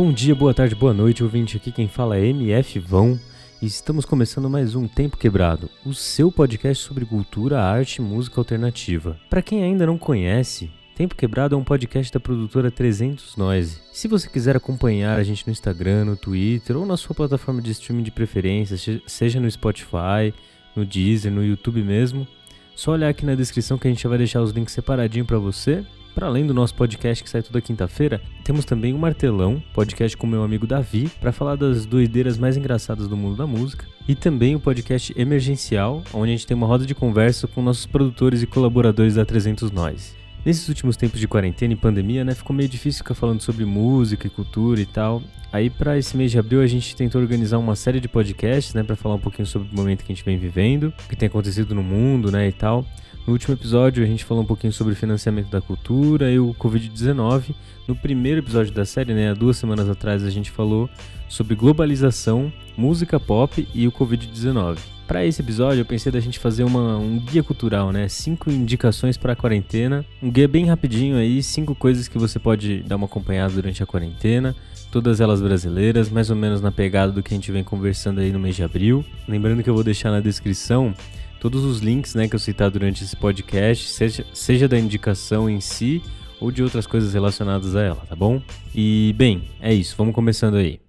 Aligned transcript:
Bom 0.00 0.12
dia, 0.12 0.32
boa 0.32 0.54
tarde, 0.54 0.76
boa 0.76 0.94
noite, 0.94 1.24
ouvinte. 1.24 1.56
Aqui 1.56 1.72
quem 1.72 1.88
fala 1.88 2.16
é 2.16 2.24
MF 2.26 2.78
Vão 2.78 3.18
e 3.60 3.66
estamos 3.66 4.04
começando 4.04 4.48
mais 4.48 4.76
um 4.76 4.86
Tempo 4.86 5.16
Quebrado, 5.16 5.68
o 5.84 5.92
seu 5.92 6.30
podcast 6.30 6.84
sobre 6.84 7.04
cultura, 7.04 7.60
arte 7.60 7.96
e 7.96 8.00
música 8.00 8.40
alternativa. 8.40 9.18
Para 9.28 9.42
quem 9.42 9.64
ainda 9.64 9.84
não 9.84 9.98
conhece, 9.98 10.70
Tempo 10.94 11.16
Quebrado 11.16 11.56
é 11.56 11.58
um 11.58 11.64
podcast 11.64 12.12
da 12.12 12.20
produtora 12.20 12.70
300 12.70 13.36
Noise. 13.36 13.80
Se 13.92 14.06
você 14.06 14.28
quiser 14.28 14.54
acompanhar 14.56 15.18
a 15.18 15.24
gente 15.24 15.44
no 15.44 15.50
Instagram, 15.50 16.04
no 16.04 16.16
Twitter 16.16 16.76
ou 16.76 16.86
na 16.86 16.96
sua 16.96 17.12
plataforma 17.12 17.60
de 17.60 17.72
streaming 17.72 18.04
de 18.04 18.12
preferência, 18.12 19.00
seja 19.04 19.40
no 19.40 19.50
Spotify, 19.50 20.32
no 20.76 20.86
Deezer, 20.86 21.32
no 21.32 21.44
YouTube 21.44 21.82
mesmo, 21.82 22.24
só 22.72 22.92
olhar 22.92 23.08
aqui 23.08 23.26
na 23.26 23.34
descrição 23.34 23.76
que 23.76 23.88
a 23.88 23.90
gente 23.90 24.06
vai 24.06 24.16
deixar 24.16 24.42
os 24.42 24.52
links 24.52 24.74
separadinho 24.74 25.24
para 25.24 25.38
você 25.40 25.84
para 26.18 26.26
além 26.26 26.44
do 26.44 26.52
nosso 26.52 26.74
podcast 26.74 27.22
que 27.22 27.30
sai 27.30 27.44
toda 27.44 27.60
quinta-feira, 27.60 28.20
temos 28.42 28.64
também 28.64 28.92
o 28.92 28.98
Martelão, 28.98 29.62
podcast 29.72 30.16
com 30.16 30.26
meu 30.26 30.42
amigo 30.42 30.66
Davi, 30.66 31.08
para 31.20 31.30
falar 31.30 31.54
das 31.54 31.86
doideiras 31.86 32.36
mais 32.36 32.56
engraçadas 32.56 33.06
do 33.06 33.16
mundo 33.16 33.36
da 33.36 33.46
música, 33.46 33.86
e 34.08 34.16
também 34.16 34.56
o 34.56 34.58
podcast 34.58 35.14
Emergencial, 35.16 36.02
onde 36.12 36.32
a 36.32 36.34
gente 36.34 36.44
tem 36.44 36.56
uma 36.56 36.66
roda 36.66 36.84
de 36.84 36.92
conversa 36.92 37.46
com 37.46 37.62
nossos 37.62 37.86
produtores 37.86 38.42
e 38.42 38.48
colaboradores 38.48 39.14
da 39.14 39.24
300 39.24 39.70
Nós. 39.70 40.16
Nesses 40.44 40.68
últimos 40.68 40.96
tempos 40.96 41.20
de 41.20 41.28
quarentena 41.28 41.74
e 41.74 41.76
pandemia, 41.76 42.24
né, 42.24 42.34
ficou 42.34 42.56
meio 42.56 42.68
difícil 42.68 43.04
ficar 43.04 43.14
falando 43.14 43.40
sobre 43.40 43.64
música 43.64 44.26
e 44.26 44.30
cultura 44.30 44.80
e 44.80 44.86
tal. 44.86 45.22
Aí 45.52 45.70
para 45.70 45.96
esse 45.96 46.16
mês 46.16 46.32
de 46.32 46.38
abril 46.40 46.60
a 46.60 46.66
gente 46.66 46.96
tentou 46.96 47.20
organizar 47.20 47.58
uma 47.58 47.76
série 47.76 48.00
de 48.00 48.08
podcasts, 48.08 48.74
né, 48.74 48.82
para 48.82 48.96
falar 48.96 49.14
um 49.14 49.20
pouquinho 49.20 49.46
sobre 49.46 49.68
o 49.72 49.76
momento 49.76 50.04
que 50.04 50.10
a 50.12 50.16
gente 50.16 50.24
vem 50.24 50.36
vivendo, 50.36 50.92
o 51.04 51.08
que 51.08 51.14
tem 51.14 51.28
acontecido 51.28 51.76
no 51.76 51.82
mundo, 51.84 52.32
né, 52.32 52.48
e 52.48 52.52
tal. 52.52 52.84
No 53.28 53.32
último 53.32 53.52
episódio 53.52 54.02
a 54.02 54.06
gente 54.06 54.24
falou 54.24 54.42
um 54.42 54.46
pouquinho 54.46 54.72
sobre 54.72 54.94
financiamento 54.94 55.50
da 55.50 55.60
cultura 55.60 56.32
e 56.32 56.38
o 56.38 56.54
Covid-19. 56.54 57.54
No 57.86 57.94
primeiro 57.94 58.40
episódio 58.40 58.72
da 58.72 58.86
série, 58.86 59.12
né, 59.12 59.30
há 59.30 59.34
duas 59.34 59.58
semanas 59.58 59.86
atrás, 59.86 60.24
a 60.24 60.30
gente 60.30 60.50
falou 60.50 60.88
sobre 61.28 61.54
globalização, 61.54 62.50
música 62.74 63.20
pop 63.20 63.68
e 63.74 63.86
o 63.86 63.92
Covid-19. 63.92 64.78
Para 65.06 65.26
esse 65.26 65.42
episódio, 65.42 65.82
eu 65.82 65.84
pensei 65.84 66.10
da 66.10 66.20
gente 66.20 66.38
fazer 66.38 66.64
uma, 66.64 66.96
um 66.96 67.18
guia 67.18 67.42
cultural, 67.42 67.92
né? 67.92 68.08
Cinco 68.08 68.50
indicações 68.50 69.18
para 69.18 69.34
a 69.34 69.36
quarentena. 69.36 70.06
Um 70.22 70.30
guia 70.30 70.48
bem 70.48 70.64
rapidinho 70.64 71.18
aí, 71.18 71.42
cinco 71.42 71.74
coisas 71.74 72.08
que 72.08 72.16
você 72.16 72.38
pode 72.38 72.82
dar 72.84 72.96
uma 72.96 73.04
acompanhada 73.04 73.52
durante 73.52 73.82
a 73.82 73.86
quarentena. 73.86 74.56
Todas 74.90 75.20
elas 75.20 75.42
brasileiras, 75.42 76.08
mais 76.08 76.30
ou 76.30 76.36
menos 76.36 76.62
na 76.62 76.72
pegada 76.72 77.12
do 77.12 77.22
que 77.22 77.34
a 77.34 77.36
gente 77.36 77.52
vem 77.52 77.62
conversando 77.62 78.20
aí 78.20 78.32
no 78.32 78.38
mês 78.38 78.56
de 78.56 78.62
abril. 78.62 79.04
Lembrando 79.28 79.62
que 79.62 79.68
eu 79.68 79.74
vou 79.74 79.84
deixar 79.84 80.10
na 80.10 80.20
descrição 80.20 80.94
todos 81.40 81.64
os 81.64 81.80
links 81.80 82.14
né, 82.14 82.28
que 82.28 82.34
eu 82.34 82.40
citar 82.40 82.70
durante 82.70 83.04
esse 83.04 83.16
podcast, 83.16 83.88
seja, 83.88 84.26
seja 84.32 84.68
da 84.68 84.78
indicação 84.78 85.48
em 85.48 85.60
si 85.60 86.02
ou 86.40 86.50
de 86.50 86.62
outras 86.62 86.86
coisas 86.86 87.14
relacionadas 87.14 87.74
a 87.74 87.82
ela, 87.82 88.02
tá 88.08 88.14
bom? 88.14 88.40
E 88.74 89.14
bem, 89.16 89.44
é 89.60 89.72
isso, 89.72 89.94
vamos 89.96 90.14
começando 90.14 90.56
aí. 90.56 90.87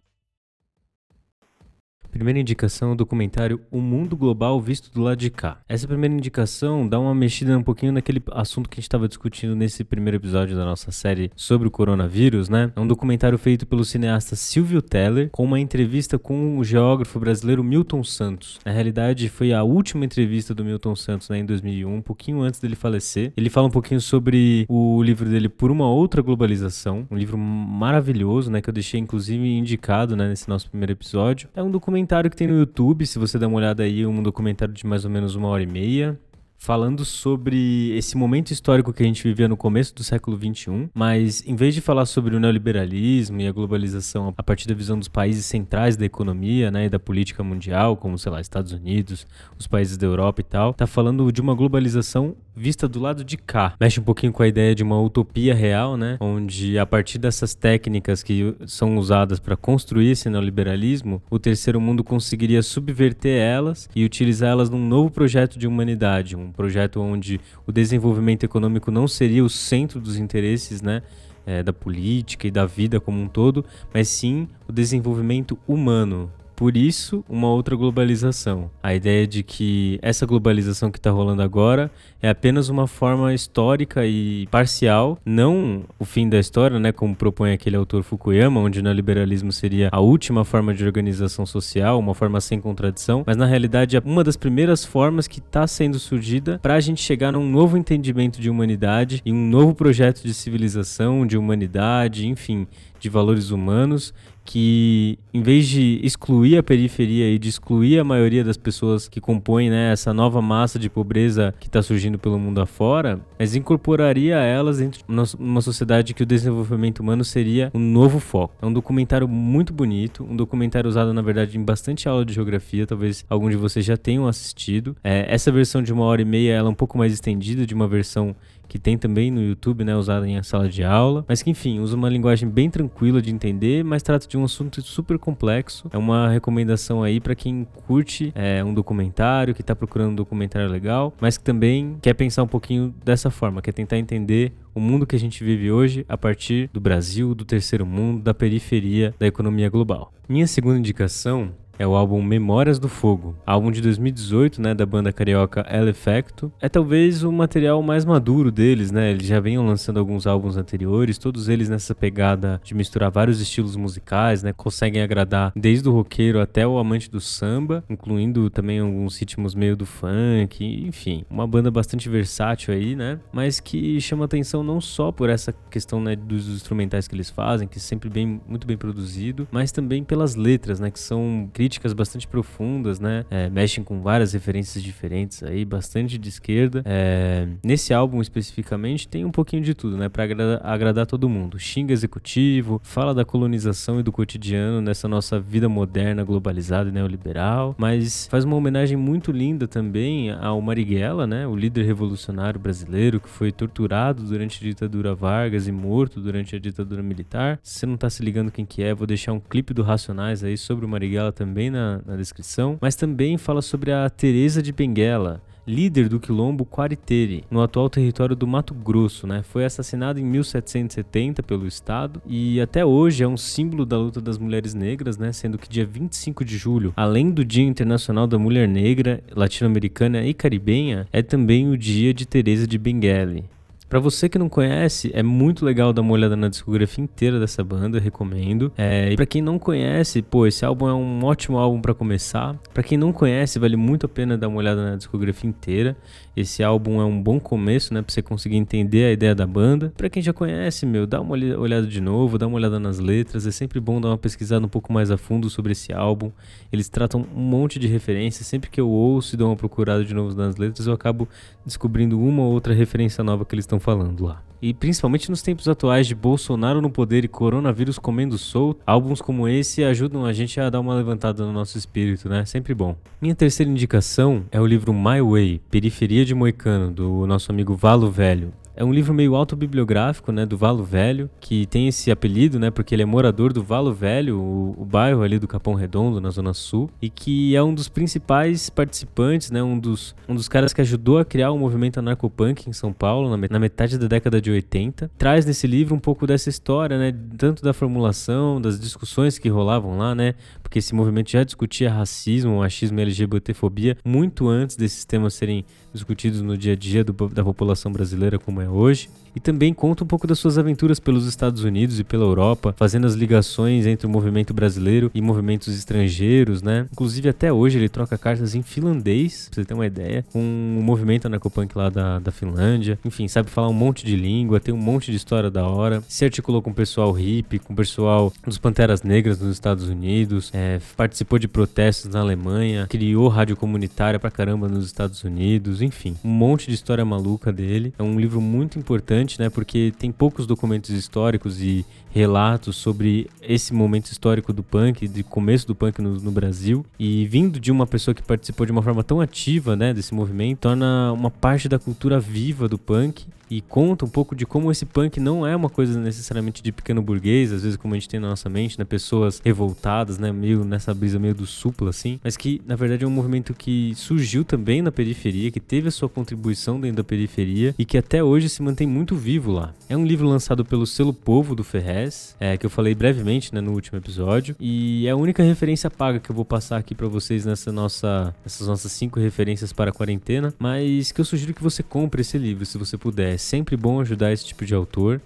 Primeira 2.12 2.40
indicação 2.40 2.94
o 2.94 2.96
documentário 2.96 3.62
O 3.70 3.80
Mundo 3.80 4.18
Global 4.18 4.60
Visto 4.60 4.92
do 4.92 5.02
Lado 5.02 5.20
de 5.20 5.30
Cá. 5.30 5.60
Essa 5.70 5.88
primeira 5.88 6.14
indicação 6.14 6.88
dá 6.88 7.00
uma 7.00 7.14
mexida 7.14 7.56
um 7.58 7.62
pouquinho 7.62 7.92
naquele 7.92 8.22
assunto 8.32 8.68
que 8.68 8.76
a 8.76 8.78
gente 8.80 8.86
estava 8.86 9.08
discutindo 9.08 9.56
nesse 9.56 9.84
primeiro 9.84 10.18
episódio 10.18 10.56
da 10.56 10.66
nossa 10.66 10.92
série 10.92 11.32
sobre 11.36 11.68
o 11.68 11.72
coronavírus, 11.72 12.50
né? 12.50 12.72
É 12.76 12.80
um 12.80 12.88
documentário 12.88 13.38
feito 13.38 13.66
pelo 13.68 13.86
cineasta 13.86 14.36
Silvio 14.36 14.82
Teller, 14.82 15.30
com 15.32 15.44
uma 15.44 15.60
entrevista 15.60 16.18
com 16.18 16.58
o 16.58 16.64
geógrafo 16.64 17.20
brasileiro 17.20 17.64
Milton 17.64 18.04
Santos. 18.04 18.60
Na 18.66 18.72
realidade, 18.72 19.30
foi 19.30 19.54
a 19.54 19.64
última 19.64 20.04
entrevista 20.04 20.54
do 20.54 20.66
Milton 20.66 20.96
Santos 20.96 21.30
né, 21.30 21.38
em 21.38 21.46
2001, 21.46 21.94
um 21.94 22.02
pouquinho 22.02 22.42
antes 22.42 22.60
dele 22.60 22.76
falecer. 22.76 23.32
Ele 23.38 23.52
fala 23.52 23.68
um 23.68 23.72
pouquinho 23.72 24.02
sobre 24.02 24.66
o 24.68 25.02
livro 25.04 25.30
dele 25.30 25.48
Por 25.48 25.70
uma 25.70 25.88
Outra 25.88 26.24
Globalização, 26.24 27.08
um 27.12 27.16
livro 27.16 27.38
maravilhoso, 27.38 28.50
né? 28.50 28.62
Que 28.62 28.70
eu 28.70 28.74
deixei 28.74 29.00
inclusive 29.00 29.48
indicado 29.48 30.16
né, 30.16 30.28
nesse 30.28 30.50
nosso 30.50 30.68
primeiro 30.70 30.94
episódio. 30.94 31.48
É 31.56 31.62
um 31.62 31.70
documentário 31.70 31.99
documentário 32.00 32.30
que 32.30 32.38
tem 32.38 32.48
no 32.48 32.58
YouTube, 32.58 33.06
se 33.06 33.20
você 33.20 33.38
der 33.38 33.48
uma 33.48 33.58
olhada 33.58 33.84
aí, 33.84 34.06
um 34.06 34.24
documentário 34.24 34.74
de 34.74 34.86
mais 34.86 35.04
ou 35.04 35.12
menos 35.12 35.36
uma 35.36 35.50
hora 35.50 35.64
e 35.64 35.68
meia 35.68 36.18
falando 36.60 37.06
sobre 37.06 37.98
esse 37.98 38.18
momento 38.18 38.52
histórico 38.52 38.92
que 38.92 39.02
a 39.02 39.06
gente 39.06 39.24
vivia 39.24 39.48
no 39.48 39.56
começo 39.56 39.96
do 39.96 40.04
século 40.04 40.38
XXI, 40.38 40.90
mas 40.94 41.42
em 41.48 41.56
vez 41.56 41.74
de 41.74 41.80
falar 41.80 42.06
sobre 42.06 42.36
o 42.36 42.40
neoliberalismo 42.40 43.40
e 43.40 43.48
a 43.48 43.52
globalização 43.52 44.34
a 44.38 44.44
partir 44.44 44.68
da 44.68 44.76
visão 44.76 45.00
dos 45.00 45.08
países 45.08 45.46
centrais 45.46 45.96
da 45.96 46.06
economia 46.06 46.70
né, 46.70 46.86
e 46.86 46.90
da 46.90 47.00
política 47.00 47.42
mundial, 47.44 47.96
como, 47.96 48.18
sei 48.18 48.32
lá, 48.32 48.42
Estados 48.42 48.74
Unidos, 48.74 49.26
os 49.58 49.68
países 49.68 49.98
da 49.98 50.06
Europa 50.06 50.42
e 50.42 50.44
tal, 50.44 50.74
tá 50.74 50.86
falando 50.86 51.32
de 51.32 51.40
uma 51.40 51.56
globalização 51.56 52.36
vista 52.56 52.90
do 52.90 53.00
lado 53.00 53.24
de 53.24 53.38
cá. 53.38 53.74
Mexe 53.80 54.02
um 54.02 54.04
pouquinho 54.04 54.34
com 54.34 54.44
a 54.44 54.48
ideia 54.48 54.76
de 54.76 54.84
uma 54.84 55.02
utopia 55.02 55.56
real, 55.56 55.96
né, 55.96 56.18
onde 56.20 56.78
a 56.78 56.86
partir 56.86 57.18
dessas 57.18 57.56
técnicas 57.56 58.22
que 58.22 58.54
são 58.68 58.98
usadas 58.98 59.40
para 59.40 59.56
construir 59.56 60.12
esse 60.12 60.30
neoliberalismo, 60.30 61.22
o 61.30 61.40
terceiro 61.40 61.80
mundo 61.80 62.04
conseguiria 62.04 62.62
subverter 62.62 63.42
elas 63.42 63.90
e 63.96 64.04
utilizá-las 64.04 64.70
num 64.70 64.86
novo 64.86 65.10
projeto 65.10 65.58
de 65.58 65.66
humanidade, 65.66 66.36
um 66.36 66.49
um 66.50 66.52
projeto 66.52 67.00
onde 67.00 67.40
o 67.66 67.72
desenvolvimento 67.72 68.44
econômico 68.44 68.92
não 68.92 69.08
seria 69.08 69.44
o 69.44 69.50
centro 69.50 70.00
dos 70.00 70.18
interesses, 70.18 70.82
né? 70.82 71.02
É, 71.46 71.64
da 71.64 71.74
política 71.74 72.48
e 72.48 72.52
da 72.52 72.66
vida 72.66 73.00
como 73.00 73.20
um 73.20 73.28
todo, 73.28 73.66
mas 73.92 74.08
sim 74.08 74.48
o 74.68 74.72
desenvolvimento 74.72 75.58
humano, 75.68 76.32
por 76.60 76.76
isso, 76.76 77.24
uma 77.30 77.48
outra 77.48 77.74
globalização. 77.74 78.70
A 78.84 78.94
ideia 78.94 79.26
de 79.26 79.44
que 79.44 79.98
essa 80.02 80.26
globalização 80.26 80.92
que 80.92 81.00
está 81.00 81.10
rolando 81.10 81.42
agora 81.42 81.90
é 82.22 82.28
apenas 82.28 82.68
uma 82.68 82.86
forma 82.86 83.34
histórica 83.34 84.06
e 84.06 84.46
parcial, 84.48 85.18
não 85.26 85.86
o 85.98 86.04
fim 86.04 86.28
da 86.28 86.38
história, 86.38 86.78
né, 86.78 86.92
como 86.92 87.16
propõe 87.16 87.54
aquele 87.54 87.78
autor 87.78 88.04
Fukuyama, 88.04 88.60
onde 88.60 88.82
o 88.82 88.84
neoliberalismo 88.84 89.54
seria 89.54 89.88
a 89.90 90.02
última 90.02 90.44
forma 90.44 90.74
de 90.74 90.84
organização 90.84 91.46
social, 91.46 91.98
uma 91.98 92.14
forma 92.14 92.42
sem 92.42 92.60
contradição, 92.60 93.24
mas 93.26 93.38
na 93.38 93.46
realidade 93.46 93.96
é 93.96 94.02
uma 94.04 94.22
das 94.22 94.36
primeiras 94.36 94.84
formas 94.84 95.30
que 95.30 95.40
está 95.40 95.66
sendo 95.66 95.98
surgida 95.98 96.60
para 96.62 96.74
a 96.74 96.82
gente 96.82 97.02
chegar 97.02 97.32
num 97.32 97.50
novo 97.50 97.78
entendimento 97.78 98.42
de 98.42 98.50
humanidade 98.50 99.22
e 99.24 99.32
um 99.32 99.48
novo 99.48 99.74
projeto 99.74 100.24
de 100.24 100.34
civilização, 100.34 101.26
de 101.26 101.38
humanidade, 101.38 102.28
enfim, 102.28 102.68
de 103.00 103.08
valores 103.08 103.50
humanos 103.50 104.14
que 104.50 105.20
em 105.32 105.44
vez 105.44 105.68
de 105.68 106.00
excluir 106.02 106.58
a 106.58 106.64
periferia 106.64 107.30
e 107.30 107.38
de 107.38 107.50
excluir 107.50 108.00
a 108.00 108.04
maioria 108.04 108.44
das 108.44 108.58
pessoas 108.58 109.08
que 109.08 109.22
compõem 109.22 109.70
né, 109.70 109.92
essa 109.92 110.12
nova 110.12 110.42
massa 110.42 110.80
de 110.80 110.90
pobreza 110.90 111.54
que 111.60 111.68
está 111.68 111.84
surgindo 111.84 112.18
pelo 112.18 112.40
mundo 112.40 112.60
afora, 112.60 113.20
mas 113.38 113.54
incorporaria 113.54 114.38
elas 114.38 114.80
dentro 114.80 115.02
de 115.08 115.36
uma 115.38 115.62
sociedade 115.62 116.16
que 116.16 116.24
o 116.24 116.26
desenvolvimento 116.26 117.02
humano 117.02 117.24
seria 117.24 117.70
um 117.76 117.80
novo 117.80 118.20
foco. 118.20 118.56
É 118.60 118.66
um 118.66 118.74
documentário 118.74 119.28
muito 119.28 119.72
bonito, 119.72 120.26
um 120.28 120.36
documentário 120.36 120.90
usado 120.90 121.14
na 121.14 121.22
verdade 121.22 121.56
em 121.56 121.64
bastante 121.64 122.10
aula 122.10 122.26
de 122.26 122.34
geografia, 122.34 122.88
talvez 122.88 123.24
algum 123.30 123.52
de 123.52 123.56
vocês 123.56 123.86
já 123.86 123.98
tenham 123.98 124.26
assistido. 124.26 124.98
É, 125.04 125.32
essa 125.32 125.52
versão 125.52 125.84
de 125.84 125.94
uma 125.94 126.06
hora 126.06 126.24
e 126.24 126.26
meia 126.26 126.54
ela 126.54 126.70
é 126.70 126.72
um 126.72 126.76
pouco 126.76 126.98
mais 126.98 127.14
estendida 127.14 127.68
de 127.68 127.76
uma 127.76 127.88
versão 127.88 128.36
que 128.70 128.78
tem 128.78 128.98
também 128.98 129.32
no 129.32 129.42
YouTube, 129.42 129.84
né, 129.84 129.96
usada 129.96 130.28
em 130.28 130.42
sala 130.44 130.70
de 130.70 130.84
aula, 130.84 131.26
mas 131.28 131.42
que 131.42 131.50
enfim, 131.50 131.80
usa 131.80 131.96
uma 131.96 132.08
linguagem 132.08 132.48
bem 132.48 132.70
tranquila 132.70 133.20
de 133.20 133.32
entender, 133.32 133.84
mas 133.84 134.04
trata 134.04 134.28
de 134.28 134.38
assunto 134.44 134.82
super 134.82 135.18
complexo. 135.18 135.90
É 135.92 135.98
uma 135.98 136.30
recomendação 136.30 137.04
aí 137.04 137.20
para 137.20 137.36
quem 137.36 137.68
curte 137.88 138.32
é, 138.36 138.64
um 138.64 138.74
documentário, 138.74 139.54
que 139.54 139.62
está 139.62 139.76
procurando 139.76 140.12
um 140.12 140.16
documentário 140.16 140.70
legal, 140.70 141.14
mas 141.20 141.38
que 141.38 141.44
também 141.44 141.98
quer 142.02 142.14
pensar 142.14 142.44
um 142.44 142.48
pouquinho 142.48 142.94
dessa 143.04 143.30
forma, 143.30 143.62
quer 143.62 143.74
tentar 143.74 143.98
entender 143.98 144.54
o 144.74 144.80
mundo 144.80 145.06
que 145.06 145.16
a 145.16 145.20
gente 145.20 145.44
vive 145.44 145.72
hoje 145.72 146.06
a 146.08 146.18
partir 146.18 146.70
do 146.72 146.80
Brasil, 146.80 147.36
do 147.36 147.46
terceiro 147.46 147.86
mundo, 147.86 148.22
da 148.24 148.34
periferia 148.34 149.14
da 149.20 149.28
economia 149.28 149.70
global. 149.70 150.14
Minha 150.28 150.48
segunda 150.48 150.78
indicação 150.78 151.52
é 151.80 151.88
o 151.88 151.96
álbum 151.96 152.22
Memórias 152.22 152.78
do 152.78 152.90
Fogo, 152.90 153.36
álbum 153.46 153.72
de 153.72 153.82
2018, 153.82 154.62
né, 154.62 154.76
da 154.76 154.86
banda 154.86 155.14
carioca 155.14 155.66
El 155.70 155.88
Effecto. 155.88 156.52
É 156.60 156.68
talvez 156.68 157.24
o 157.24 157.32
material 157.32 157.82
mais 157.82 158.04
maduro 158.04 158.52
deles, 158.52 158.92
né? 158.92 159.12
Eles 159.12 159.26
já 159.26 159.40
venham 159.40 159.66
lançando 159.66 159.98
alguns 159.98 160.28
álbuns 160.28 160.58
anteriores, 160.58 161.18
todos 161.18 161.48
eles 161.48 161.70
nessa 161.70 161.96
pegada 161.96 162.60
de 162.64 162.76
misturar 162.76 163.10
vários 163.10 163.40
estilos 163.40 163.78
musicais, 163.78 164.44
né? 164.44 164.52
Conseguem 164.52 165.02
agradar 165.02 165.54
desde 165.56 165.88
o 165.88 165.94
roqueiro 165.94 166.42
até 166.42 166.68
o 166.68 166.78
amante 166.78 167.10
do 167.10 167.22
samba, 167.22 167.82
incluindo 167.90 168.50
também 168.50 168.80
alguns 168.80 169.18
ritmos 169.18 169.56
meio 169.56 169.78
do 169.78 169.86
funk, 169.86 170.66
enfim, 170.86 171.24
uma 171.30 171.48
banda 171.48 171.72
bastante 171.72 172.10
versátil 172.10 172.74
aí, 172.74 172.94
né? 172.94 173.20
Mas 173.32 173.62
que 173.62 174.02
chama 174.02 174.26
atenção 174.26 174.64
não 174.64 174.82
só 174.82 175.14
por 175.14 175.30
essa 175.30 175.54
questão, 175.72 176.02
né, 176.02 176.14
dos 176.14 176.50
instrumentais 176.50 177.08
que 177.08 177.16
eles 177.16 177.30
fazem, 177.30 177.70
que 177.70 177.78
é 177.78 177.82
sempre 177.82 178.10
bem 178.10 178.42
muito 178.46 178.68
bem 178.68 178.78
produzido, 178.78 179.48
mas 179.50 179.72
também 179.72 180.04
pelas 180.04 180.36
letras, 180.36 180.80
né, 180.80 180.92
que 180.92 181.00
são 181.00 181.50
críticas 181.54 181.69
críticas 181.70 181.94
bastante 181.94 182.28
profundas, 182.28 183.00
né? 183.00 183.26
É, 183.30 183.48
mexem 183.48 183.84
com 183.84 184.02
várias 184.02 184.34
referências 184.34 184.84
diferentes 184.84 185.44
aí, 185.44 185.64
bastante 185.64 186.18
de 186.18 186.28
esquerda. 186.28 186.82
É, 186.84 187.48
nesse 187.64 187.94
álbum 187.94 188.22
especificamente 188.22 189.08
tem 189.08 189.24
um 189.24 189.30
pouquinho 189.30 189.62
de 189.62 189.76
tudo, 189.76 189.96
né? 189.96 190.10
Pra 190.10 190.24
agradar, 190.24 190.62
agradar 190.66 191.06
todo 191.06 191.30
mundo. 191.30 191.60
Xinga 191.60 191.94
executivo, 191.94 192.82
fala 192.84 193.14
da 193.14 193.24
colonização 193.24 194.00
e 194.00 194.04
do 194.04 194.12
cotidiano 194.12 194.82
nessa 194.82 195.08
nossa 195.08 195.40
vida 195.40 195.70
moderna, 195.70 196.24
globalizada 196.24 196.90
e 196.90 196.92
neoliberal, 196.92 197.76
mas 197.78 198.28
faz 198.32 198.44
uma 198.44 198.56
homenagem 198.56 198.98
muito 198.98 199.32
linda 199.32 199.68
também 199.68 200.32
ao 200.32 200.60
Marighella, 200.60 201.28
né? 201.28 201.46
O 201.46 201.56
líder 201.56 201.86
revolucionário 201.86 202.60
brasileiro 202.60 203.20
que 203.20 203.30
foi 203.30 203.52
torturado 203.52 204.24
durante 204.24 204.58
a 204.64 204.68
ditadura 204.68 205.14
Vargas 205.14 205.68
e 205.68 205.72
morto 205.72 206.20
durante 206.20 206.56
a 206.56 206.60
ditadura 206.60 207.04
militar. 207.04 207.60
Se 207.62 207.80
você 207.80 207.86
não 207.86 207.96
tá 207.96 208.10
se 208.10 208.24
ligando 208.24 208.52
quem 208.52 208.66
que 208.66 208.82
é, 208.82 208.94
vou 208.94 209.06
deixar 209.06 209.34
um 209.34 209.40
clipe 209.40 209.72
do 209.72 209.84
Racionais 209.84 210.44
aí 210.44 210.58
sobre 210.58 210.84
o 210.84 210.90
Marighella 210.90 211.32
também 211.32 211.59
na, 211.68 212.00
na 212.06 212.16
descrição. 212.16 212.78
Mas 212.80 212.96
também 212.96 213.40
fala 213.40 213.64
sobre 213.64 213.92
a 213.92 214.08
Teresa 214.08 214.62
de 214.62 214.72
Benguela, 214.72 215.42
líder 215.70 216.10
do 216.10 216.20
quilombo 216.20 216.66
Quariteri, 216.66 217.44
no 217.50 217.62
atual 217.62 217.90
território 217.90 218.36
do 218.36 218.48
Mato 218.48 218.74
Grosso, 218.74 219.28
né? 219.28 219.44
Foi 219.44 219.66
assassinado 219.66 220.20
em 220.20 220.24
1770 220.24 221.44
pelo 221.44 221.68
Estado 221.68 222.22
e 222.26 222.60
até 222.62 222.84
hoje 222.84 223.24
é 223.24 223.28
um 223.28 223.38
símbolo 223.38 223.86
da 223.86 223.98
luta 223.98 224.20
das 224.20 224.38
mulheres 224.38 224.74
negras, 224.74 225.18
né? 225.18 225.32
Sendo 225.32 225.58
que 225.58 225.70
dia 225.70 225.86
25 225.86 226.44
de 226.44 226.58
julho, 226.58 226.94
além 226.96 227.30
do 227.30 227.46
Dia 227.46 227.64
Internacional 227.64 228.26
da 228.26 228.40
Mulher 228.40 228.68
Negra, 228.68 229.22
Latino-Americana 229.36 230.24
e 230.24 230.34
Caribenha, 230.34 231.08
é 231.12 231.22
também 231.22 231.68
o 231.68 231.78
dia 231.78 232.14
de 232.14 232.26
Teresa 232.26 232.68
de 232.68 232.78
Benguele. 232.78 233.46
Para 233.90 234.00
você 234.00 234.30
que 234.30 234.38
não 234.38 234.48
conhece, 234.48 235.10
é 235.16 235.24
muito 235.24 235.66
legal 235.66 235.92
dar 235.92 236.04
uma 236.04 236.14
olhada 236.14 236.36
na 236.36 236.48
discografia 236.48 237.04
inteira 237.04 237.40
dessa 237.40 237.64
banda, 237.64 238.00
recomendo. 238.00 238.72
É, 238.78 239.12
e 239.12 239.16
para 239.16 239.26
quem 239.26 239.42
não 239.42 239.58
conhece, 239.58 240.22
pô, 240.22 240.46
esse 240.46 240.64
álbum 240.64 240.88
é 240.88 240.94
um 240.94 241.26
ótimo 241.26 241.58
álbum 241.58 241.82
para 241.82 241.96
começar. 241.96 242.56
Para 242.72 242.84
quem 242.84 243.00
não 243.00 243.12
conhece, 243.12 243.58
vale 243.58 243.76
muito 243.76 244.06
a 244.06 244.10
pena 244.10 244.38
dar 244.38 244.48
uma 244.48 244.60
olhada 244.60 244.92
na 244.92 244.96
discografia 244.96 245.50
inteira. 245.50 245.98
Esse 246.40 246.64
álbum 246.64 247.02
é 247.02 247.04
um 247.04 247.22
bom 247.22 247.38
começo, 247.38 247.94
né, 247.94 248.02
para 248.02 248.14
você 248.14 248.22
conseguir 248.22 248.56
entender 248.56 249.04
a 249.04 249.12
ideia 249.12 249.36
da 249.36 249.46
banda. 249.46 249.92
Para 249.98 250.10
quem 250.10 250.24
já 250.24 250.32
conhece, 250.32 250.86
meu, 250.86 251.06
dá 251.06 251.20
uma 251.20 251.34
olhada 251.34 251.86
de 251.86 252.00
novo, 252.00 252.38
dá 252.38 252.48
uma 252.48 252.56
olhada 252.56 252.80
nas 252.80 252.98
letras. 252.98 253.46
É 253.46 253.52
sempre 253.52 253.78
bom 253.78 254.00
dar 254.00 254.08
uma 254.08 254.18
pesquisada 254.18 254.66
um 254.66 254.70
pouco 254.70 254.94
mais 254.94 255.12
a 255.12 255.18
fundo 255.18 255.50
sobre 255.50 255.74
esse 255.74 255.92
álbum. 255.92 256.32
Eles 256.72 256.88
tratam 256.88 257.26
um 257.36 257.42
monte 257.42 257.78
de 257.78 257.88
referências. 257.88 258.48
Sempre 258.48 258.70
que 258.70 258.80
eu 258.80 258.90
ouço 258.90 259.36
e 259.36 259.38
dou 259.38 259.50
uma 259.50 259.58
procurada 259.58 260.06
de 260.06 260.14
novo 260.14 260.34
nas 260.34 260.56
letras, 260.56 260.88
eu 260.88 260.94
acabo 260.94 261.28
descobrindo 261.66 262.18
uma 262.18 262.42
ou 262.42 262.54
outra 262.54 262.74
referência 262.74 263.22
nova 263.22 263.44
que 263.44 263.54
eles 263.54 263.64
estão 263.64 263.78
falando 263.78 264.24
lá. 264.24 264.42
E 264.62 264.74
principalmente 264.74 265.30
nos 265.30 265.42
tempos 265.42 265.68
atuais 265.68 266.08
de 266.08 266.16
Bolsonaro 266.16 266.82
no 266.82 266.90
poder 266.90 267.24
e 267.24 267.28
coronavírus 267.28 267.98
comendo 267.98 268.38
solto, 268.38 268.82
álbuns 268.86 269.22
como 269.22 269.48
esse 269.48 269.84
ajudam 269.84 270.26
a 270.26 270.34
gente 270.34 270.60
a 270.60 270.70
dar 270.70 270.80
uma 270.80 270.94
levantada 270.94 271.46
no 271.46 271.54
nosso 271.54 271.78
espírito, 271.78 272.28
né? 272.28 272.46
Sempre 272.46 272.74
bom. 272.74 272.96
Minha 273.22 273.36
terceira 273.36 273.72
indicação 273.72 274.44
é 274.52 274.60
o 274.60 274.66
livro 274.66 274.94
My 274.94 275.22
Way, 275.22 275.62
Periferia 275.70 276.26
de 276.26 276.36
Moicano, 276.36 276.92
do 276.92 277.26
nosso 277.26 277.52
amigo 277.52 277.76
Valo 277.76 278.12
Velho. 278.12 278.52
É 278.80 278.84
um 278.86 278.94
livro 278.94 279.14
meio 279.14 279.36
autobibliográfico, 279.36 280.32
né, 280.32 280.46
do 280.46 280.58
Valo 280.58 280.86
Velho, 280.86 281.30
que 281.42 281.66
tem 281.66 281.90
esse 281.90 282.10
apelido, 282.10 282.58
né, 282.58 282.72
porque 282.72 282.96
ele 282.96 283.02
é 283.02 283.06
morador 283.06 283.52
do 283.52 283.62
Valo 283.62 283.94
Velho, 283.94 284.40
o, 284.40 284.74
o, 284.78 284.86
bairro 284.86 285.22
ali 285.22 285.38
do 285.38 285.50
Capão 285.50 285.74
Redondo, 285.74 286.22
na 286.22 286.30
Zona 286.30 286.54
Sul, 286.54 286.90
e 287.02 287.10
que 287.10 287.54
é 287.58 287.62
um 287.62 287.74
dos 287.74 287.90
principais 287.90 288.70
participantes, 288.70 289.52
né, 289.52 289.62
um 289.62 289.78
dos, 289.78 290.16
um 290.30 290.34
dos 290.34 290.48
caras 290.48 290.72
que 290.72 290.80
ajudou 290.80 291.18
a 291.18 291.26
criar 291.26 291.52
o 291.52 291.58
movimento 291.58 292.00
anarcopunk 292.00 292.70
em 292.70 292.72
São 292.72 292.94
Paulo, 292.94 293.36
na, 293.36 293.60
metade 293.60 293.98
da 293.98 294.08
década 294.08 294.40
de 294.40 294.50
80. 294.50 295.12
Traz 295.18 295.46
nesse 295.46 295.68
livro 295.68 295.94
um 295.94 296.00
pouco 296.00 296.26
dessa 296.26 296.48
história, 296.48 296.98
né, 296.98 297.14
tanto 297.38 297.62
da 297.62 297.74
formulação, 297.74 298.62
das 298.62 298.80
discussões 298.80 299.38
que 299.38 299.50
rolavam 299.50 299.98
lá, 299.98 300.16
né, 300.16 300.36
porque 300.64 300.80
esse 300.80 300.96
movimento 300.96 301.30
já 301.32 301.44
discutia 301.44 301.92
racismo, 301.92 302.60
machismo 302.60 302.98
e 302.98 303.02
LGBTfobia 303.02 303.98
muito 304.06 304.48
antes 304.48 304.78
desses 304.78 305.04
temas 305.04 305.34
serem 305.34 305.66
discutidos 305.94 306.42
no 306.42 306.58
dia 306.58 306.74
a 306.74 306.76
dia 306.76 307.04
do, 307.04 307.14
da 307.30 307.44
população 307.44 307.92
brasileira 307.92 308.38
como 308.38 308.62
é 308.62 308.70
hoje 308.70 309.10
e 309.36 309.40
também 309.40 309.74
conta 309.74 310.04
um 310.04 310.08
pouco 310.08 310.28
das 310.28 310.40
suas 310.40 310.58
aventuras 310.58 311.00
pelos 311.00 311.26
Estados 311.26 311.64
Unidos 311.64 312.00
e 312.00 312.04
pela 312.04 312.24
Europa, 312.24 312.74
fazendo 312.78 313.08
as 313.08 313.14
ligações 313.14 313.86
entre 313.86 314.08
o 314.08 314.10
movimento 314.10 314.54
brasileiro 314.54 315.12
e 315.14 315.22
movimentos 315.22 315.74
estrangeiros, 315.76 316.62
né? 316.62 316.88
Inclusive 316.92 317.30
até 317.30 317.52
hoje 317.52 317.78
ele 317.78 317.90
troca 317.90 318.18
cartas 318.18 318.56
em 318.56 318.62
finlandês, 318.62 319.48
pra 319.50 319.62
você 319.62 319.66
ter 319.66 319.74
uma 319.74 319.86
ideia, 319.86 320.26
com 320.32 320.40
o 320.40 320.84
movimento 320.84 321.26
anarcopunk 321.26 321.78
lá 321.78 321.90
da, 321.90 322.20
da 322.20 322.32
Finlândia. 322.32 323.00
Enfim, 323.06 323.28
sabe 323.28 323.50
falar 323.50 323.70
um 323.70 323.74
monte 323.74 324.06
de 324.06 324.16
língua, 324.16 324.60
tem 324.60 324.74
um 324.74 324.78
monte 324.78 325.12
de 325.12 325.18
história 325.18 325.50
da 325.50 325.68
hora. 325.68 326.04
Se 326.08 326.26
articulou 326.26 326.62
com 326.62 326.72
o 326.72 326.74
pessoal 326.74 327.12
hippie, 327.12 327.60
com 327.60 327.74
o 327.74 327.76
pessoal 327.76 328.34
dos 328.46 328.58
Panteras 328.58 329.04
Negras 329.04 329.40
nos 329.40 329.54
Estados 329.54 329.88
Unidos, 329.88 330.52
é, 330.54 330.80
participou 330.98 331.40
de 331.40 331.48
protestos 331.48 332.12
na 332.12 332.20
Alemanha, 332.20 332.88
criou 332.88 333.28
rádio 333.28 333.56
comunitária 333.56 334.20
pra 334.20 334.32
caramba 334.32 334.68
nos 334.68 334.86
Estados 334.86 335.24
Unidos, 335.24 335.79
enfim, 335.82 336.16
um 336.24 336.30
monte 336.30 336.68
de 336.68 336.74
história 336.74 337.04
maluca 337.04 337.52
dele. 337.52 337.94
É 337.98 338.04
um 338.04 338.20
livro 338.20 338.40
muito 338.40 338.78
importante 338.78 339.00
importante, 339.00 339.40
né? 339.40 339.50
Porque 339.50 339.94
tem 339.98 340.12
poucos 340.12 340.46
documentos 340.46 340.90
históricos 340.90 341.62
e 341.62 341.86
relatos 342.12 342.76
sobre 342.76 343.30
esse 343.42 343.74
momento 343.74 344.12
histórico 344.12 344.52
do 344.52 344.64
punk, 344.64 345.08
de 345.08 345.24
começo 345.24 345.68
do 345.68 345.76
punk 345.76 346.02
no, 346.02 346.20
no, 346.20 346.32
Brasil. 346.32 346.86
E 347.00 347.26
vindo 347.26 347.60
de 347.60 347.72
uma 347.72 347.86
pessoa 347.86 348.14
que 348.14 348.22
participou 348.22 348.66
de 348.66 348.72
uma 348.72 348.82
forma 348.82 349.04
tão 349.04 349.22
ativa, 349.22 349.76
né, 349.76 349.94
desse 349.94 350.14
movimento, 350.14 350.60
torna 350.60 351.12
uma 351.14 351.30
parte 351.30 351.70
da 351.70 351.80
cultura 351.80 352.20
viva 352.20 352.68
do 352.68 352.78
punk 352.78 353.26
e 353.50 353.62
conta 353.62 354.06
um 354.06 354.10
pouco 354.10 354.36
de 354.36 354.46
como 354.46 354.72
esse 354.72 354.86
punk 354.86 355.20
não 355.20 355.46
é 355.46 355.56
uma 355.56 355.70
coisa 355.70 356.00
necessariamente 356.00 356.62
de 356.62 356.72
pequeno 356.72 357.02
burguês, 357.02 357.52
às 357.52 357.64
vezes 357.64 357.78
como 357.78 357.94
a 357.94 357.98
gente 357.98 358.08
tem 358.08 358.20
na 358.20 358.30
nossa 358.30 358.48
mente, 358.50 358.78
né, 358.78 358.86
pessoas 358.86 359.42
revoltadas, 359.44 360.20
né, 360.20 360.32
meio 360.32 360.64
nessa 360.64 360.94
brisa 360.94 361.18
meio 361.18 361.34
do 361.34 361.46
supla 361.46 361.90
assim, 361.90 362.20
mas 362.24 362.38
que 362.38 362.62
na 362.66 362.76
verdade 362.76 363.04
é 363.04 363.08
um 363.08 363.12
movimento 363.12 363.54
que 363.54 363.94
surgiu 363.96 364.46
também 364.46 364.82
na 364.82 364.92
periferia, 364.92 365.50
que 365.50 365.60
teve 365.60 365.88
a 365.88 365.92
sua 365.92 366.08
contribuição 366.08 366.80
dentro 366.80 366.98
da 366.98 367.04
periferia 367.04 367.74
e 367.78 367.86
que 367.86 367.98
até 367.98 368.24
hoje 368.24 368.50
se 368.50 368.62
mantém 368.62 368.88
muito 368.88 369.16
vivo 369.16 369.52
lá. 369.52 369.74
É 369.90 369.98
um 369.98 370.06
livro 370.06 370.28
lançado 370.28 370.64
pelo 370.64 370.86
selo 370.86 371.14
Povo 371.14 371.56
do 371.56 371.64
Ferrez, 372.00 372.36
é, 372.40 372.58
que 372.58 372.66
eu 372.66 372.70
falei 372.70 372.96
brevemente 372.96 373.54
né, 373.54 373.62
no 373.62 373.72
último 373.74 373.98
episódio, 373.98 374.56
e 374.60 375.06
é 375.08 375.12
a 375.12 375.16
única 375.16 375.44
referência 375.44 375.90
paga 375.90 376.20
que 376.20 376.30
eu 376.30 376.36
vou 376.36 376.46
passar 376.46 376.78
aqui 376.78 376.96
para 376.96 377.08
vocês 377.08 377.46
nessa 377.46 377.72
nossa, 377.72 378.34
essas 378.46 378.68
nossas 378.68 378.92
cinco 378.92 379.20
referências 379.20 379.74
para 379.74 379.92
a 379.92 379.94
quarentena, 379.94 380.54
mas 380.58 381.12
que 381.12 381.20
eu 381.20 381.26
sugiro 381.26 381.54
que 381.54 381.64
você 381.64 381.84
compre 381.84 382.22
esse 382.22 382.38
livro 382.38 382.66
se 382.66 382.78
você 382.78 382.98
puder 382.98 383.38
sempre 383.38 383.76
bom 383.76 384.00
ajudar 384.02 384.32
esse 384.32 384.46
tipo 384.46 384.66
de 384.66 384.74
autor. 384.74 385.22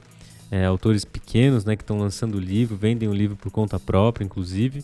É, 0.52 0.66
autores 0.66 1.04
pequenos, 1.04 1.66
né, 1.66 1.76
que 1.76 1.82
estão 1.82 1.98
lançando 1.98 2.36
o 2.36 2.40
livro, 2.40 2.76
vendem 2.76 3.10
o 3.10 3.14
livro 3.14 3.36
por 3.36 3.52
conta 3.52 3.80
própria, 3.80 4.24
inclusive. 4.24 4.84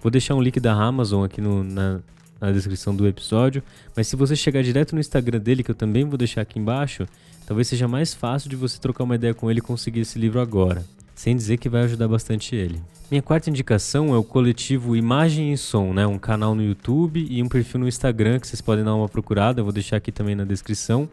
Vou 0.00 0.12
deixar 0.12 0.36
um 0.36 0.40
link 0.40 0.60
da 0.60 0.72
Amazon 0.72 1.24
aqui 1.24 1.40
no, 1.40 1.64
na, 1.64 1.98
na 2.40 2.52
descrição 2.52 2.94
do 2.94 3.04
episódio. 3.04 3.60
Mas 3.96 4.06
se 4.06 4.14
você 4.14 4.36
chegar 4.36 4.62
direto 4.62 4.94
no 4.94 5.00
Instagram 5.00 5.40
dele, 5.40 5.64
que 5.64 5.72
eu 5.72 5.74
também 5.74 6.04
vou 6.04 6.16
deixar 6.16 6.42
aqui 6.42 6.60
embaixo, 6.60 7.04
talvez 7.44 7.66
seja 7.66 7.88
mais 7.88 8.14
fácil 8.14 8.48
de 8.48 8.54
você 8.54 8.78
trocar 8.78 9.02
uma 9.02 9.16
ideia 9.16 9.34
com 9.34 9.50
ele 9.50 9.58
e 9.58 9.62
conseguir 9.62 10.00
esse 10.00 10.20
livro 10.20 10.40
agora. 10.40 10.84
Sem 11.18 11.34
dizer 11.34 11.56
que 11.56 11.68
vai 11.68 11.82
ajudar 11.82 12.06
bastante 12.06 12.54
ele. 12.54 12.80
Minha 13.10 13.20
quarta 13.20 13.50
indicação 13.50 14.14
é 14.14 14.16
o 14.16 14.22
coletivo 14.22 14.94
Imagem 14.94 15.52
e 15.52 15.58
Som, 15.58 15.92
né? 15.92 16.06
Um 16.06 16.16
canal 16.16 16.54
no 16.54 16.62
YouTube 16.62 17.26
e 17.28 17.42
um 17.42 17.48
perfil 17.48 17.80
no 17.80 17.88
Instagram 17.88 18.38
que 18.38 18.46
vocês 18.46 18.60
podem 18.60 18.84
dar 18.84 18.94
uma 18.94 19.08
procurada. 19.08 19.58
Eu 19.58 19.64
vou 19.64 19.72
deixar 19.72 19.96
aqui 19.96 20.12
também 20.12 20.36
na 20.36 20.44
descrição. 20.44 21.08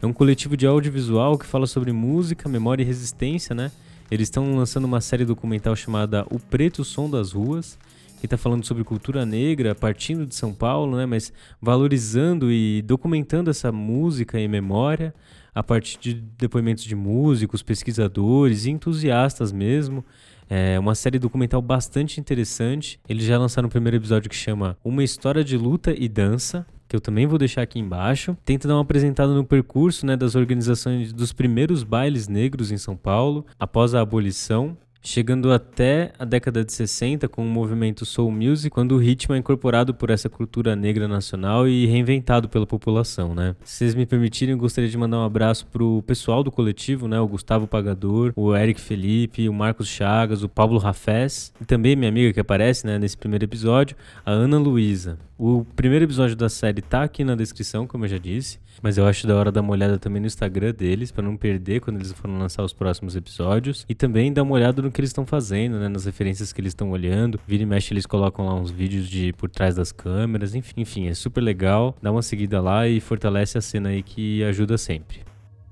É 0.00 0.06
um 0.06 0.14
coletivo 0.14 0.56
de 0.56 0.66
audiovisual 0.66 1.36
que 1.36 1.44
fala 1.44 1.66
sobre 1.66 1.92
música, 1.92 2.48
memória 2.48 2.82
e 2.82 2.86
resistência, 2.86 3.54
né? 3.54 3.70
Eles 4.10 4.28
estão 4.28 4.56
lançando 4.56 4.86
uma 4.86 5.02
série 5.02 5.26
documental 5.26 5.76
chamada 5.76 6.24
O 6.30 6.38
Preto 6.38 6.82
Som 6.82 7.10
das 7.10 7.32
Ruas, 7.32 7.76
que 8.24 8.26
está 8.26 8.38
falando 8.38 8.64
sobre 8.64 8.82
cultura 8.84 9.26
negra, 9.26 9.74
partindo 9.74 10.24
de 10.24 10.34
São 10.34 10.54
Paulo, 10.54 10.96
né? 10.96 11.04
Mas 11.04 11.30
valorizando 11.60 12.50
e 12.50 12.80
documentando 12.80 13.50
essa 13.50 13.70
música 13.70 14.40
e 14.40 14.48
memória 14.48 15.14
a 15.54 15.62
partir 15.62 15.98
de 16.00 16.14
depoimentos 16.14 16.84
de 16.84 16.94
músicos, 16.96 17.62
pesquisadores 17.62 18.64
e 18.64 18.70
entusiastas 18.70 19.52
mesmo. 19.52 20.02
É 20.48 20.78
uma 20.78 20.94
série 20.94 21.18
documental 21.18 21.60
bastante 21.60 22.18
interessante. 22.18 22.98
Eles 23.06 23.26
já 23.26 23.38
lançaram 23.38 23.68
o 23.68 23.70
primeiro 23.70 23.98
episódio 23.98 24.30
que 24.30 24.36
chama 24.36 24.78
Uma 24.82 25.04
História 25.04 25.44
de 25.44 25.58
Luta 25.58 25.94
e 25.94 26.08
Dança, 26.08 26.66
que 26.88 26.96
eu 26.96 27.02
também 27.02 27.26
vou 27.26 27.38
deixar 27.38 27.60
aqui 27.60 27.78
embaixo. 27.78 28.34
Tenta 28.42 28.66
dar 28.66 28.76
uma 28.76 28.82
apresentada 28.82 29.34
no 29.34 29.44
percurso 29.44 30.06
né, 30.06 30.16
das 30.16 30.34
organizações 30.34 31.12
dos 31.12 31.30
primeiros 31.30 31.82
bailes 31.82 32.26
negros 32.26 32.72
em 32.72 32.78
São 32.78 32.96
Paulo, 32.96 33.44
após 33.58 33.94
a 33.94 34.00
abolição, 34.00 34.78
chegando 35.04 35.52
até 35.52 36.12
a 36.18 36.24
década 36.24 36.64
de 36.64 36.72
60 36.72 37.28
com 37.28 37.42
o 37.42 37.48
movimento 37.48 38.06
Soul 38.06 38.32
Music, 38.32 38.70
quando 38.70 38.92
o 38.92 38.98
ritmo 38.98 39.34
é 39.34 39.38
incorporado 39.38 39.92
por 39.92 40.08
essa 40.08 40.30
cultura 40.30 40.74
negra 40.74 41.06
nacional 41.06 41.68
e 41.68 41.84
reinventado 41.86 42.48
pela 42.48 42.66
população, 42.66 43.34
né? 43.34 43.54
Se 43.62 43.76
vocês 43.76 43.94
me 43.94 44.06
permitirem, 44.06 44.54
eu 44.54 44.58
gostaria 44.58 44.88
de 44.88 44.96
mandar 44.96 45.18
um 45.18 45.24
abraço 45.24 45.66
pro 45.66 46.02
pessoal 46.06 46.42
do 46.42 46.50
coletivo, 46.50 47.06
né? 47.06 47.20
O 47.20 47.28
Gustavo 47.28 47.66
Pagador, 47.66 48.32
o 48.34 48.56
Eric 48.56 48.80
Felipe, 48.80 49.48
o 49.48 49.52
Marcos 49.52 49.88
Chagas, 49.88 50.42
o 50.42 50.48
Pablo 50.48 50.78
Rafés 50.78 51.52
e 51.60 51.64
também 51.66 51.94
minha 51.94 52.08
amiga 52.08 52.32
que 52.32 52.40
aparece, 52.40 52.86
né, 52.86 52.98
nesse 52.98 53.16
primeiro 53.16 53.44
episódio, 53.44 53.96
a 54.24 54.30
Ana 54.30 54.58
Luísa. 54.58 55.18
O 55.36 55.64
primeiro 55.74 56.04
episódio 56.04 56.36
da 56.36 56.48
série 56.48 56.80
tá 56.80 57.02
aqui 57.02 57.24
na 57.24 57.34
descrição, 57.34 57.88
como 57.88 58.04
eu 58.04 58.08
já 58.08 58.18
disse, 58.18 58.60
mas 58.80 58.96
eu 58.96 59.04
acho 59.04 59.26
da 59.26 59.34
hora 59.34 59.50
dar 59.50 59.62
uma 59.62 59.72
olhada 59.72 59.98
também 59.98 60.20
no 60.20 60.28
Instagram 60.28 60.72
deles, 60.72 61.10
para 61.10 61.24
não 61.24 61.36
perder 61.36 61.80
quando 61.80 61.96
eles 61.96 62.12
forem 62.12 62.38
lançar 62.38 62.62
os 62.62 62.72
próximos 62.72 63.16
episódios. 63.16 63.84
E 63.88 63.96
também 63.96 64.32
dar 64.32 64.44
uma 64.44 64.54
olhada 64.54 64.80
no 64.80 64.92
que 64.92 65.00
eles 65.00 65.10
estão 65.10 65.26
fazendo, 65.26 65.76
né? 65.80 65.88
Nas 65.88 66.04
referências 66.04 66.52
que 66.52 66.60
eles 66.60 66.70
estão 66.70 66.92
olhando. 66.92 67.40
Vira 67.48 67.64
e 67.64 67.66
mexe, 67.66 67.92
eles 67.92 68.06
colocam 68.06 68.46
lá 68.46 68.54
uns 68.54 68.70
vídeos 68.70 69.08
de 69.08 69.32
por 69.32 69.50
trás 69.50 69.74
das 69.74 69.90
câmeras, 69.90 70.54
enfim, 70.54 70.74
enfim, 70.76 71.08
é 71.08 71.14
super 71.14 71.40
legal. 71.40 71.96
Dá 72.00 72.12
uma 72.12 72.22
seguida 72.22 72.60
lá 72.60 72.86
e 72.86 73.00
fortalece 73.00 73.58
a 73.58 73.60
cena 73.60 73.88
aí 73.88 74.04
que 74.04 74.44
ajuda 74.44 74.78
sempre. 74.78 75.22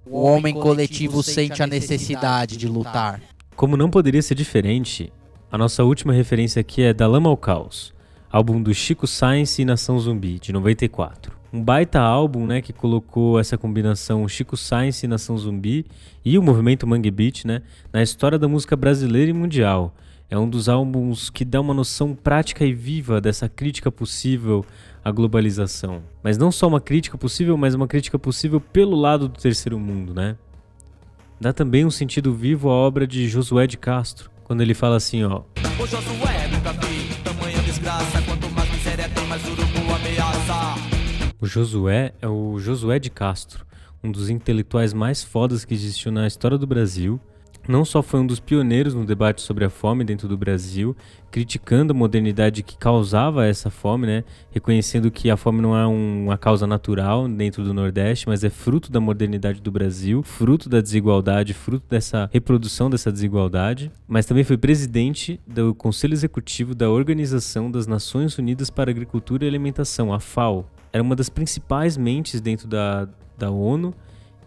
O 0.04 0.22
homem 0.22 0.54
coletivo 0.54 1.22
sente 1.22 1.62
a 1.62 1.68
necessidade 1.68 2.56
de 2.56 2.66
lutar. 2.66 3.22
Como 3.54 3.76
não 3.76 3.88
poderia 3.88 4.22
ser 4.22 4.34
diferente, 4.34 5.12
a 5.52 5.56
nossa 5.56 5.84
última 5.84 6.12
referência 6.12 6.58
aqui 6.58 6.82
é 6.82 6.92
Da 6.92 7.06
Lama 7.06 7.30
ao 7.30 7.36
Caos 7.36 7.94
álbum 8.32 8.62
do 8.62 8.72
Chico 8.72 9.06
Science 9.06 9.60
e 9.60 9.64
Nação 9.64 9.98
Zumbi, 10.00 10.38
de 10.38 10.54
94. 10.54 11.36
Um 11.52 11.62
baita 11.62 12.00
álbum, 12.00 12.46
né, 12.46 12.62
que 12.62 12.72
colocou 12.72 13.38
essa 13.38 13.58
combinação 13.58 14.26
Chico 14.26 14.56
Science 14.56 15.04
e 15.04 15.08
Nação 15.08 15.36
Zumbi 15.36 15.84
e 16.24 16.38
o 16.38 16.42
movimento 16.42 16.86
Mangue 16.86 17.10
Beat, 17.10 17.44
né, 17.44 17.60
na 17.92 18.02
história 18.02 18.38
da 18.38 18.48
música 18.48 18.74
brasileira 18.74 19.30
e 19.30 19.34
mundial. 19.34 19.94
É 20.30 20.38
um 20.38 20.48
dos 20.48 20.66
álbuns 20.66 21.28
que 21.28 21.44
dá 21.44 21.60
uma 21.60 21.74
noção 21.74 22.14
prática 22.14 22.64
e 22.64 22.72
viva 22.72 23.20
dessa 23.20 23.50
crítica 23.50 23.92
possível 23.92 24.64
à 25.04 25.10
globalização. 25.10 26.02
Mas 26.22 26.38
não 26.38 26.50
só 26.50 26.68
uma 26.68 26.80
crítica 26.80 27.18
possível, 27.18 27.54
mas 27.58 27.74
uma 27.74 27.86
crítica 27.86 28.18
possível 28.18 28.58
pelo 28.58 28.96
lado 28.96 29.28
do 29.28 29.38
terceiro 29.38 29.78
mundo, 29.78 30.14
né? 30.14 30.36
Dá 31.38 31.52
também 31.52 31.84
um 31.84 31.90
sentido 31.90 32.32
vivo 32.32 32.70
à 32.70 32.72
obra 32.72 33.06
de 33.06 33.28
Josué 33.28 33.66
de 33.66 33.76
Castro, 33.76 34.30
quando 34.42 34.62
ele 34.62 34.72
fala 34.72 34.96
assim, 34.96 35.22
ó. 35.22 35.42
Ô 35.78 35.86
Josué, 35.86 36.48
nunca 36.50 36.72
vi 36.72 37.14
tamanha 37.22 37.61
desgraça 37.82 38.22
o 41.40 41.46
Josué 41.46 42.14
é 42.22 42.28
o 42.28 42.56
Josué 42.60 43.00
de 43.00 43.10
Castro, 43.10 43.66
um 44.04 44.12
dos 44.12 44.30
intelectuais 44.30 44.94
mais 44.94 45.24
fodas 45.24 45.64
que 45.64 45.74
existiu 45.74 46.12
na 46.12 46.28
história 46.28 46.56
do 46.56 46.66
Brasil. 46.66 47.20
Não 47.68 47.84
só 47.84 48.02
foi 48.02 48.20
um 48.20 48.26
dos 48.26 48.40
pioneiros 48.40 48.94
no 48.94 49.04
debate 49.04 49.40
sobre 49.40 49.64
a 49.64 49.70
fome 49.70 50.04
dentro 50.04 50.26
do 50.26 50.36
Brasil, 50.36 50.96
criticando 51.30 51.92
a 51.92 51.96
modernidade 51.96 52.62
que 52.62 52.76
causava 52.76 53.46
essa 53.46 53.70
fome, 53.70 54.06
né? 54.06 54.24
reconhecendo 54.50 55.10
que 55.10 55.30
a 55.30 55.36
fome 55.36 55.60
não 55.60 55.76
é 55.76 55.86
um, 55.86 56.24
uma 56.24 56.36
causa 56.36 56.66
natural 56.66 57.28
dentro 57.28 57.62
do 57.62 57.72
Nordeste, 57.72 58.28
mas 58.28 58.42
é 58.42 58.50
fruto 58.50 58.90
da 58.90 59.00
modernidade 59.00 59.60
do 59.60 59.70
Brasil, 59.70 60.22
fruto 60.22 60.68
da 60.68 60.80
desigualdade, 60.80 61.54
fruto 61.54 61.86
dessa 61.88 62.28
reprodução 62.32 62.90
dessa 62.90 63.12
desigualdade. 63.12 63.92
Mas 64.08 64.26
também 64.26 64.44
foi 64.44 64.58
presidente 64.58 65.40
do 65.46 65.74
Conselho 65.74 66.14
Executivo 66.14 66.74
da 66.74 66.90
Organização 66.90 67.70
das 67.70 67.86
Nações 67.86 68.36
Unidas 68.38 68.70
para 68.70 68.90
Agricultura 68.90 69.44
e 69.44 69.48
Alimentação, 69.48 70.12
a 70.12 70.18
FAO, 70.18 70.68
era 70.92 71.02
uma 71.02 71.16
das 71.16 71.30
principais 71.30 71.96
mentes 71.96 72.40
dentro 72.40 72.68
da, 72.68 73.08
da 73.38 73.50
ONU. 73.50 73.94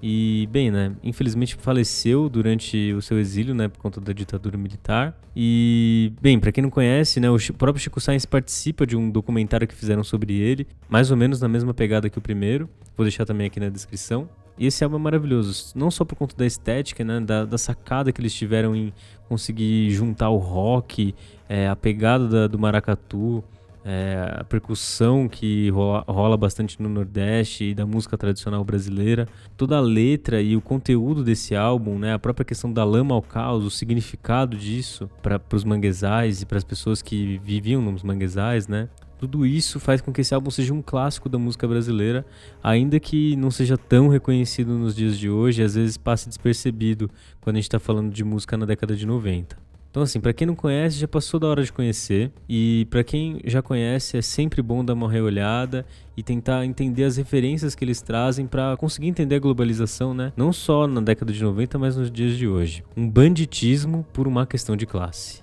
E, 0.08 0.48
bem, 0.52 0.70
né, 0.70 0.96
infelizmente 1.04 1.56
faleceu 1.56 2.30
durante 2.30 2.94
o 2.94 3.02
seu 3.02 3.18
exílio, 3.18 3.56
né, 3.56 3.68
por 3.68 3.80
conta 3.80 4.00
da 4.00 4.14
ditadura 4.14 4.56
militar. 4.56 5.20
E, 5.36 6.14
bem, 6.22 6.40
para 6.40 6.52
quem 6.52 6.62
não 6.62 6.70
conhece, 6.70 7.20
né, 7.20 7.28
o 7.28 7.38
próprio 7.58 7.82
Chico 7.82 8.00
Sainz 8.00 8.24
participa 8.24 8.86
de 8.86 8.96
um 8.96 9.10
documentário 9.10 9.68
que 9.68 9.74
fizeram 9.74 10.04
sobre 10.04 10.36
ele, 10.36 10.68
mais 10.88 11.10
ou 11.10 11.18
menos 11.18 11.42
na 11.42 11.48
mesma 11.48 11.74
pegada 11.74 12.08
que 12.08 12.20
o 12.20 12.22
primeiro. 12.22 12.70
Vou 12.96 13.04
deixar 13.04 13.26
também 13.26 13.48
aqui 13.48 13.60
na 13.60 13.68
descrição. 13.68 14.30
E 14.60 14.68
esse 14.68 14.84
álbum 14.84 14.98
é 14.98 15.00
maravilhoso, 15.00 15.74
não 15.76 15.90
só 15.90 16.06
por 16.06 16.16
conta 16.16 16.36
da 16.38 16.46
estética, 16.46 17.04
né, 17.04 17.20
da, 17.20 17.44
da 17.44 17.58
sacada 17.58 18.12
que 18.12 18.22
eles 18.22 18.34
tiveram 18.36 18.76
em 18.76 18.94
conseguir 19.28 19.90
juntar 19.90 20.30
o 20.30 20.38
rock, 20.38 21.16
é, 21.50 21.68
a 21.68 21.76
pegada 21.76 22.28
da, 22.28 22.48
do 22.48 22.60
maracatu, 22.60 23.44
é, 23.86 24.38
a 24.40 24.44
percussão 24.44 25.30
que 25.30 25.70
rola, 25.70 26.04
rola, 26.08 26.36
bastante 26.36 26.82
no 26.82 26.90
Nordeste 26.90 27.66
e 27.66 27.76
da 27.76 27.86
música 27.86 28.18
tradicional 28.18 28.64
brasileira, 28.66 29.28
toda 29.56 29.78
a 29.78 29.80
letra 29.80 30.42
e 30.42 30.56
o 30.58 30.62
conteúdo 30.62 31.24
desse 31.24 31.56
álbum, 31.56 32.00
né, 32.00 32.14
a 32.14 32.20
própria 32.20 32.44
questão 32.44 32.74
da 32.74 32.84
lama 32.84 33.14
ao 33.14 33.22
caos, 33.22 33.64
o 33.64 33.70
significado 33.70 34.58
disso 34.58 35.08
para 35.22 35.40
os 35.54 35.64
manguezais 35.64 36.42
e 36.42 36.48
para 36.48 36.58
as 36.58 36.64
pessoas 36.64 37.04
que 37.04 37.40
viviam 37.44 37.80
nos 37.80 38.02
manguezais, 38.02 38.68
né, 38.68 38.90
tudo 39.20 39.46
isso 39.46 39.80
faz 39.80 40.02
com 40.02 40.12
que 40.12 40.22
esse 40.22 40.34
álbum 40.34 40.50
seja 40.50 40.74
um 40.74 40.82
clássico 40.82 41.30
da 41.30 41.38
música 41.38 41.68
brasileira, 41.68 42.26
ainda 42.64 43.00
que 43.00 43.36
não 43.36 43.52
seja 43.52 43.78
tão 43.78 44.08
reconhecido 44.08 44.74
nos 44.78 44.96
dias 44.96 45.18
de 45.18 45.30
hoje, 45.30 45.62
às 45.62 45.76
vezes 45.76 45.96
passe 45.96 46.28
despercebido 46.28 47.10
quando 47.40 47.56
a 47.56 47.60
gente 47.60 47.66
está 47.66 47.80
falando 47.80 48.12
de 48.12 48.24
música 48.24 48.58
na 48.58 48.66
década 48.66 48.96
de 48.96 49.06
90. 49.06 49.65
Então, 49.96 50.04
assim, 50.04 50.20
para 50.20 50.34
quem 50.34 50.46
não 50.46 50.56
conhece, 50.56 51.00
já 51.00 51.08
passou 51.08 51.40
da 51.40 51.48
hora 51.48 51.64
de 51.64 51.72
conhecer. 51.72 52.30
E 52.50 52.86
para 52.90 53.02
quem 53.02 53.40
já 53.46 53.62
conhece, 53.62 54.18
é 54.18 54.22
sempre 54.22 54.62
bom 54.62 54.84
dar 54.84 54.92
uma 54.92 55.10
reolhada 55.10 55.86
e 56.18 56.22
tentar 56.22 56.66
entender 56.66 57.06
as 57.06 57.16
referências 57.16 57.74
que 57.74 57.86
eles 57.86 58.02
trazem 58.02 58.46
para 58.46 58.76
conseguir 58.76 59.08
entender 59.08 59.36
a 59.36 59.40
globalização, 59.40 60.14
né? 60.14 60.34
Não 60.36 60.52
só 60.52 60.86
na 60.86 61.00
década 61.00 61.32
de 61.32 61.42
90, 61.42 61.80
mas 61.80 61.96
nos 61.96 62.12
dias 62.12 62.36
de 62.36 62.46
hoje. 62.46 62.84
Um 62.98 63.10
banditismo 63.10 64.06
por 64.12 64.28
uma 64.28 64.46
questão 64.46 64.76
de 64.76 64.86
classe. 64.86 65.42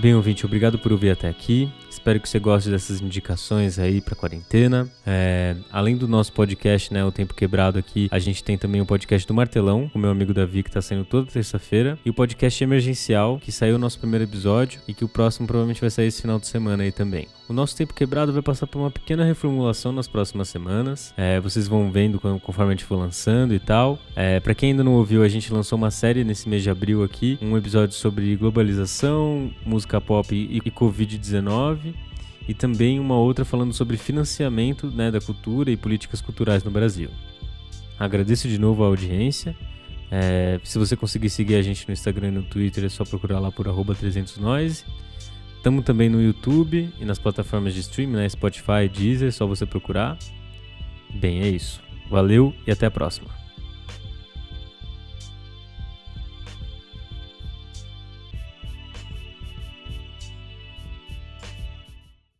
Bem, 0.00 0.14
ouvinte, 0.14 0.46
obrigado 0.46 0.78
por 0.78 0.92
ouvir 0.92 1.10
até 1.10 1.28
aqui. 1.28 1.70
Espero 2.02 2.18
que 2.18 2.28
você 2.28 2.40
goste 2.40 2.68
dessas 2.68 3.00
indicações 3.00 3.78
aí 3.78 4.00
para 4.00 4.16
quarentena. 4.16 4.90
É, 5.06 5.54
além 5.70 5.96
do 5.96 6.08
nosso 6.08 6.32
podcast, 6.32 6.92
né, 6.92 7.04
o 7.04 7.12
Tempo 7.12 7.32
Quebrado 7.32 7.78
aqui, 7.78 8.08
a 8.10 8.18
gente 8.18 8.42
tem 8.42 8.58
também 8.58 8.80
o 8.80 8.84
podcast 8.84 9.24
do 9.24 9.32
Martelão, 9.32 9.88
com 9.88 10.00
meu 10.00 10.10
amigo 10.10 10.34
Davi, 10.34 10.64
que 10.64 10.68
está 10.68 10.82
saindo 10.82 11.04
toda 11.04 11.30
terça-feira, 11.30 11.96
e 12.04 12.10
o 12.10 12.12
podcast 12.12 12.64
emergencial, 12.64 13.38
que 13.38 13.52
saiu 13.52 13.76
o 13.76 13.78
nosso 13.78 14.00
primeiro 14.00 14.24
episódio 14.24 14.80
e 14.88 14.92
que 14.92 15.04
o 15.04 15.08
próximo 15.08 15.46
provavelmente 15.46 15.80
vai 15.80 15.90
sair 15.90 16.08
esse 16.08 16.22
final 16.22 16.40
de 16.40 16.48
semana 16.48 16.82
aí 16.82 16.90
também. 16.90 17.28
O 17.52 17.54
nosso 17.54 17.76
Tempo 17.76 17.92
Quebrado 17.92 18.32
vai 18.32 18.40
passar 18.40 18.66
por 18.66 18.78
uma 18.78 18.90
pequena 18.90 19.26
reformulação 19.26 19.92
nas 19.92 20.08
próximas 20.08 20.48
semanas. 20.48 21.12
É, 21.18 21.38
vocês 21.38 21.68
vão 21.68 21.92
vendo 21.92 22.18
conforme 22.18 22.72
a 22.72 22.74
gente 22.74 22.86
for 22.86 22.96
lançando 22.96 23.52
e 23.52 23.60
tal. 23.60 23.98
É, 24.16 24.40
para 24.40 24.54
quem 24.54 24.70
ainda 24.70 24.82
não 24.82 24.94
ouviu, 24.94 25.22
a 25.22 25.28
gente 25.28 25.52
lançou 25.52 25.76
uma 25.76 25.90
série 25.90 26.24
nesse 26.24 26.48
mês 26.48 26.62
de 26.62 26.70
abril 26.70 27.04
aqui, 27.04 27.38
um 27.42 27.54
episódio 27.54 27.94
sobre 27.94 28.34
globalização, 28.36 29.52
música 29.66 30.00
pop 30.00 30.34
e, 30.34 30.62
e 30.64 30.70
Covid-19 30.70 31.92
e 32.48 32.54
também 32.54 32.98
uma 32.98 33.18
outra 33.18 33.44
falando 33.44 33.74
sobre 33.74 33.98
financiamento 33.98 34.86
né, 34.86 35.10
da 35.10 35.20
cultura 35.20 35.70
e 35.70 35.76
políticas 35.76 36.22
culturais 36.22 36.64
no 36.64 36.70
Brasil. 36.70 37.10
Agradeço 37.98 38.48
de 38.48 38.56
novo 38.56 38.82
a 38.82 38.86
audiência. 38.86 39.54
É, 40.10 40.58
se 40.64 40.78
você 40.78 40.96
conseguir 40.96 41.28
seguir 41.28 41.56
a 41.56 41.62
gente 41.62 41.86
no 41.86 41.92
Instagram 41.92 42.28
e 42.28 42.30
no 42.30 42.42
Twitter, 42.44 42.82
é 42.82 42.88
só 42.88 43.04
procurar 43.04 43.40
lá 43.40 43.52
por 43.52 43.66
300noise. 43.66 44.86
Estamos 45.62 45.84
também 45.84 46.08
no 46.08 46.20
YouTube 46.20 46.92
e 46.98 47.04
nas 47.04 47.20
plataformas 47.20 47.72
de 47.72 47.78
streaming, 47.78 48.16
né? 48.16 48.28
Spotify, 48.28 48.88
Deezer, 48.92 49.32
só 49.32 49.46
você 49.46 49.64
procurar. 49.64 50.18
Bem, 51.08 51.40
é 51.40 51.48
isso. 51.48 51.80
Valeu 52.10 52.52
e 52.66 52.72
até 52.72 52.86
a 52.86 52.90
próxima. 52.90 53.41